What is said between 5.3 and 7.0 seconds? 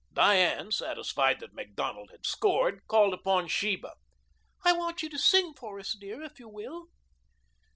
for us, dear, if you will."